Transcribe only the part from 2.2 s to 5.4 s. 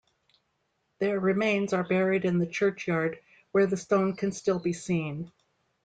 in the churchyard, where the stone can still be seen.